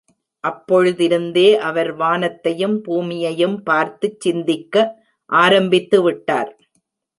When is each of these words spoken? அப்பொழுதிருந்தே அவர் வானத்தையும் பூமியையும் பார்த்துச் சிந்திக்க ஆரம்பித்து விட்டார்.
அப்பொழுதிருந்தே 0.43 1.55
அவர் 1.59 1.91
வானத்தையும் 1.95 2.81
பூமியையும் 2.81 3.55
பார்த்துச் 3.63 4.19
சிந்திக்க 4.19 4.75
ஆரம்பித்து 5.29 6.01
விட்டார். 6.01 6.51